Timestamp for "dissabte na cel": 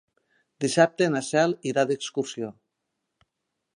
0.63-1.53